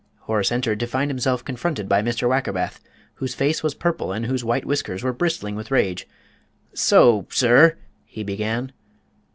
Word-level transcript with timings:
Horace 0.21 0.51
entered, 0.51 0.79
to 0.79 0.87
find 0.87 1.11
himself 1.11 1.45
confronted 1.45 1.87
by 1.87 2.01
Mr. 2.01 2.27
Wackerbath, 2.27 2.79
whose 3.13 3.35
face 3.35 3.61
was 3.61 3.75
purple 3.75 4.11
and 4.11 4.25
whose 4.25 4.43
white 4.43 4.65
whiskers 4.65 5.03
were 5.03 5.13
bristling 5.13 5.53
with 5.53 5.69
rage. 5.69 6.07
"So, 6.73 7.27
sir!" 7.29 7.77
he 8.05 8.23
began. 8.23 8.71